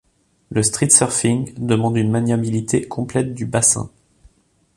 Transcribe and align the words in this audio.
Le 0.49 0.63
Street 0.63 0.89
Surfing 0.89 1.53
demande 1.63 1.95
une 1.95 2.09
maniabilité 2.09 2.87
complète 2.87 3.35
du 3.35 3.45
bassin. 3.45 3.91